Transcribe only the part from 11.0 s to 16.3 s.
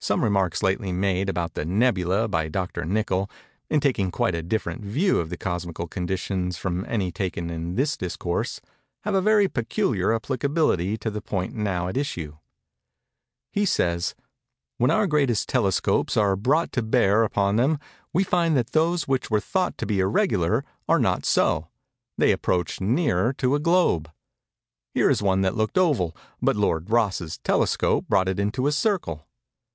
the point now at issue. He says: "When our greatest telescopes